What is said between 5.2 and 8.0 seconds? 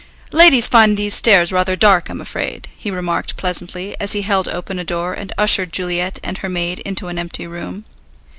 ushered Juliet and her maid into an empty room.